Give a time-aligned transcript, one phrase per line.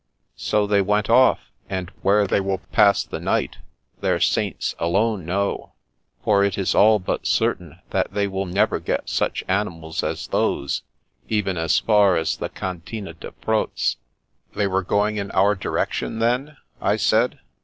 [0.39, 3.57] So they went off, and where they will pass the night,
[3.99, 5.73] their saints alone know,
[6.23, 10.81] for it is all but certain that they will never get such animals as those
[11.29, 13.97] even as far as the Cantine de Proz."
[14.55, 17.37] They were going in our direction, then?" I said.